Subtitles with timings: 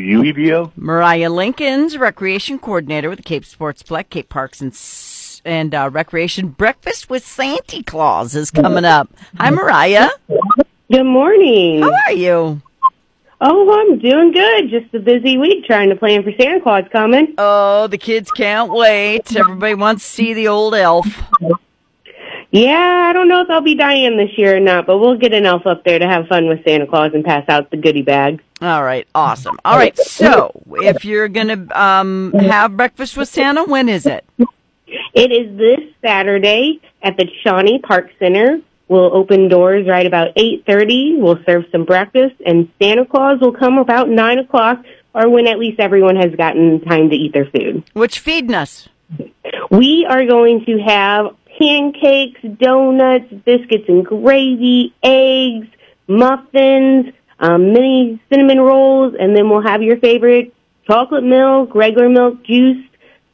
[0.00, 0.72] UEBO?
[0.76, 4.74] Moriah Lincoln's recreation coordinator with the Cape Sportsplex, Cape Parks and
[5.44, 9.08] and uh, Recreation Breakfast with Santa Claus is coming up.
[9.36, 10.10] Hi, Moriah.
[10.92, 11.82] Good morning.
[11.82, 12.60] How are you?
[13.42, 14.68] Oh, I'm doing good.
[14.68, 17.34] Just a busy week trying to plan for Santa Claus coming.
[17.38, 19.34] Oh, the kids can't wait.
[19.34, 21.06] Everybody wants to see the old elf.
[22.52, 25.32] Yeah, I don't know if I'll be Diane this year or not, but we'll get
[25.32, 28.02] an elf up there to have fun with Santa Claus and pass out the goodie
[28.02, 28.42] bags.
[28.60, 29.56] All right, awesome.
[29.64, 34.24] All right, so if you're gonna um, have breakfast with Santa, when is it?
[35.14, 38.60] It is this Saturday at the Shawnee Park Center.
[38.88, 41.20] We'll open doors right about 8.30.
[41.20, 45.60] We'll serve some breakfast, and Santa Claus will come about 9 o'clock, or when at
[45.60, 47.84] least everyone has gotten time to eat their food.
[47.92, 48.88] Which feeding us?
[49.70, 55.68] We are going to have pancakes, donuts, biscuits and gravy, eggs,
[56.08, 60.54] muffins, um, mini cinnamon rolls, and then we'll have your favorite
[60.86, 62.84] chocolate milk, regular milk, juice,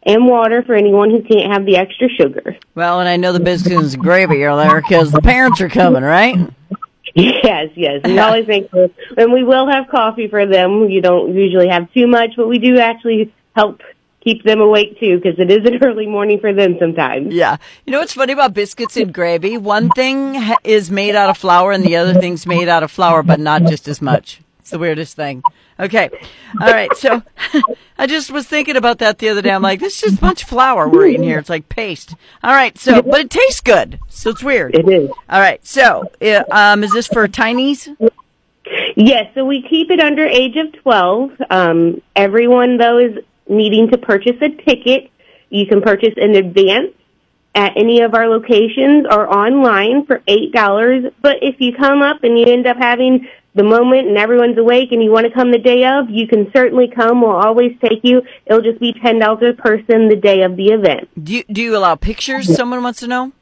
[0.03, 2.57] and water for anyone who can't have the extra sugar.
[2.75, 6.03] Well, and I know the biscuits and gravy are there because the parents are coming,
[6.03, 6.37] right?
[7.15, 8.03] Yes, yes.
[8.05, 10.91] We always make sure, and we will have coffee for them.
[10.91, 13.81] You don't usually have too much, but we do actually help
[14.27, 17.33] keep them awake too because it is an early morning for them sometimes.
[17.33, 17.59] Yeah.
[17.85, 19.57] You know what's funny about biscuits and gravy?
[19.57, 23.23] One thing is made out of flour and the other thing's made out of flour,
[23.23, 24.41] but not just as much.
[24.59, 25.45] It's the weirdest thing.
[25.79, 26.11] Okay.
[26.61, 26.93] All right.
[26.97, 27.23] So
[27.99, 29.51] I just was thinking about that the other day.
[29.51, 31.39] I'm like, this is just of flour we're eating here.
[31.39, 32.17] It's like paste.
[32.43, 32.77] All right.
[32.77, 34.01] So, but it tastes good.
[34.09, 34.75] So it's weird.
[34.75, 35.11] It is.
[35.31, 35.65] All right.
[35.65, 37.89] So, uh, um, is this for tinies?
[38.97, 41.31] Yes, so we keep it under age of 12.
[41.51, 45.11] Um, everyone, though, is needing to purchase a ticket.
[45.51, 46.93] You can purchase in advance
[47.55, 51.13] at any of our locations or online for $8.
[51.23, 54.93] But if you come up and you end up having the moment and everyone's awake
[54.93, 57.23] and you want to come the day of, you can certainly come.
[57.23, 58.23] We'll always take you.
[58.45, 61.09] It'll just be $10 a person the day of the event.
[61.23, 62.55] Do you, do you allow pictures?
[62.55, 63.33] Someone wants to know.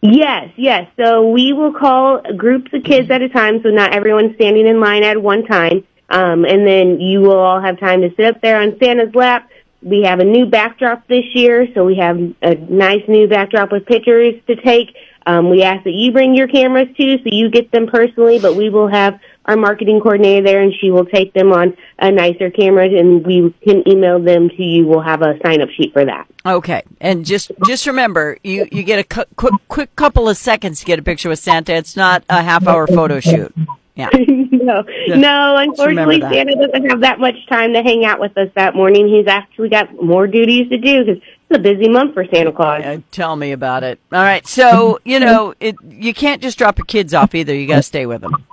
[0.00, 0.90] Yes, yes.
[0.96, 4.80] So we will call groups of kids at a time, so not everyone's standing in
[4.80, 5.84] line at one time.
[6.12, 9.48] Um, and then you will all have time to sit up there on Santa's lap.
[9.80, 13.86] We have a new backdrop this year, so we have a nice new backdrop with
[13.86, 14.94] pictures to take.
[15.24, 18.56] Um, we ask that you bring your cameras too, so you get them personally, but
[18.56, 22.50] we will have our marketing coordinator there and she will take them on a nicer
[22.50, 24.86] camera and we can email them to you.
[24.86, 26.28] We'll have a sign up sheet for that.
[26.44, 30.80] Okay, and just just remember, you you get a cu- quick quick couple of seconds
[30.80, 31.74] to get a picture with Santa.
[31.74, 33.54] It's not a half hour photo shoot.
[33.94, 34.08] Yeah.
[34.12, 35.16] no, Yeah.
[35.16, 36.20] no, unfortunately.
[36.20, 39.06] Santa doesn't have that much time to hang out with us that morning.
[39.08, 42.82] He's actually got more duties to do because it's a busy month for Santa Claus.
[42.82, 43.98] Uh, tell me about it.
[44.10, 45.76] All right, so you know it.
[45.86, 47.54] You can't just drop your kids off either.
[47.54, 48.46] You got to stay with them.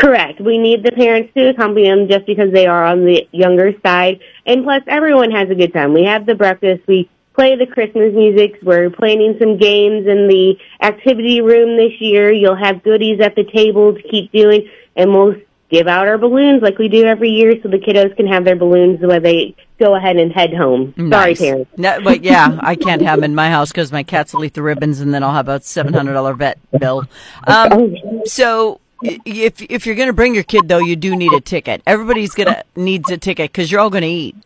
[0.00, 0.40] Correct.
[0.40, 4.20] We need the parents to accompany them just because they are on the younger side.
[4.46, 5.92] And plus, everyone has a good time.
[5.92, 6.82] We have the breakfast.
[6.88, 8.58] We play the Christmas music.
[8.62, 12.32] We're planning some games in the activity room this year.
[12.32, 14.68] You'll have goodies at the table to keep doing.
[14.96, 15.36] And we'll
[15.70, 18.56] give out our balloons like we do every year so the kiddos can have their
[18.56, 20.94] balloons when they go ahead and head home.
[21.10, 21.70] Sorry, parents.
[21.78, 24.54] No, but yeah, I can't have them in my house because my cats will eat
[24.54, 27.04] the ribbons, and then I'll have a seven hundred dollar vet bill.
[27.46, 28.78] Um, so.
[29.04, 31.82] If if you're gonna bring your kid though, you do need a ticket.
[31.88, 34.36] Everybody's gonna needs a ticket because you're all gonna eat.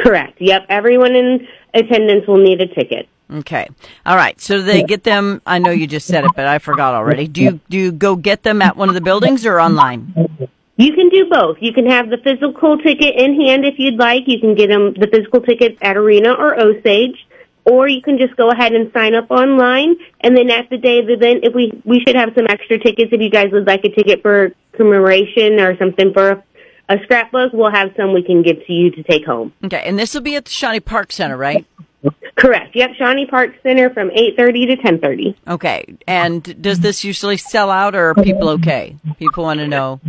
[0.00, 0.40] Correct.
[0.40, 0.66] Yep.
[0.68, 3.08] Everyone in attendance will need a ticket.
[3.32, 3.68] Okay.
[4.04, 4.40] All right.
[4.40, 5.40] So they get them.
[5.46, 7.28] I know you just said it, but I forgot already.
[7.28, 10.48] Do you do you go get them at one of the buildings or online?
[10.76, 11.58] You can do both.
[11.60, 14.24] You can have the physical ticket in hand if you'd like.
[14.26, 17.26] You can get them the physical ticket at Arena or Osage,
[17.64, 19.96] or you can just go ahead and sign up online.
[20.22, 22.78] And then at the day of the event, if we we should have some extra
[22.78, 26.42] tickets if you guys would like a ticket for commemoration or something for
[26.94, 29.52] a, scrapbook, we'll have some we can give to you to take home.
[29.64, 29.82] Okay.
[29.84, 31.64] And this will be at the Shawnee Park Center, right?
[32.34, 32.74] Correct.
[32.74, 32.90] Yep.
[32.96, 35.36] Shawnee Park Center from eight thirty to ten thirty.
[35.46, 35.84] Okay.
[36.06, 38.96] And does this usually sell out, or are people okay?
[39.18, 40.00] People want to know.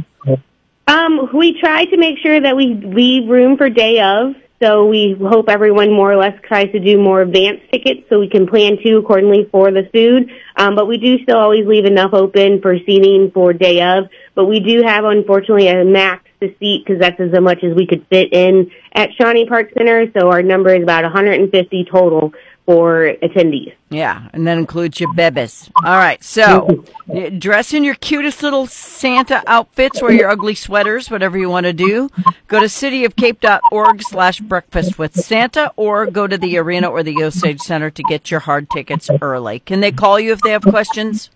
[0.87, 4.35] Um, we try to make sure that we leave room for day of.
[4.63, 8.29] So we hope everyone more or less tries to do more advanced tickets so we
[8.29, 10.31] can plan to accordingly for the food.
[10.55, 14.07] Um, but we do still always leave enough open for seating for day of.
[14.35, 17.87] But we do have unfortunately a max to seat because that's as much as we
[17.87, 20.11] could fit in at Shawnee Park Center.
[20.17, 22.33] So our number is about 150 total
[22.65, 23.73] for attendees.
[23.89, 25.69] Yeah, and that includes your bebes.
[25.83, 26.67] All right, so
[27.09, 27.39] mm-hmm.
[27.39, 31.73] dress in your cutest little Santa outfits, wear your ugly sweaters, whatever you want to
[31.73, 32.09] do.
[32.47, 37.59] Go to cityofcape.org slash breakfast with Santa or go to the arena or the Osage
[37.59, 39.59] Center to get your hard tickets early.
[39.59, 41.29] Can they call you if they have questions?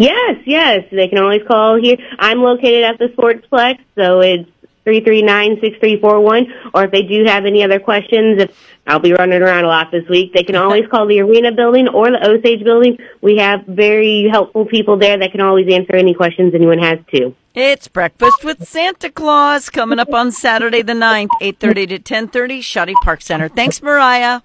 [0.00, 0.86] Yes, yes.
[0.90, 1.98] They can always call here.
[2.18, 4.48] I'm located at the Sportsplex, so it's
[4.86, 6.46] 339-6341.
[6.72, 8.50] Or if they do have any other questions, if
[8.86, 11.86] I'll be running around a lot this week, they can always call the Arena building
[11.86, 12.96] or the Osage building.
[13.20, 17.36] We have very helpful people there that can always answer any questions anyone has too.
[17.54, 22.94] It's Breakfast with Santa Claus coming up on Saturday the 9th, 8.30 to 10.30, Shawnee
[23.02, 23.50] Park Center.
[23.50, 24.42] Thanks, Moriah.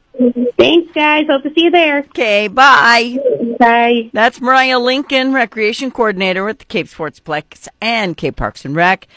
[0.58, 1.28] Thanks, guys.
[1.30, 2.00] Hope to see you there.
[2.00, 3.18] Okay, bye.
[4.14, 9.08] That's Moriah Lincoln, Recreation Coordinator with the Cape Sportsplex and Cape Parks and Rec.